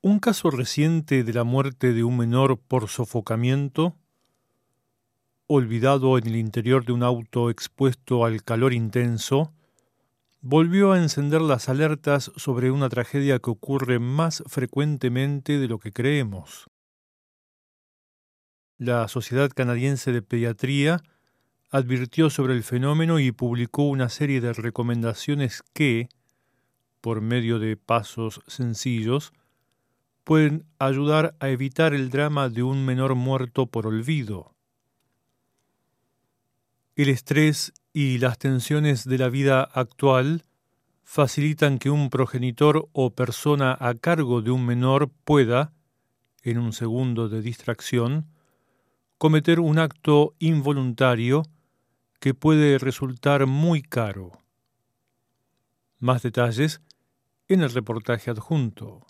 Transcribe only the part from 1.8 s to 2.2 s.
de un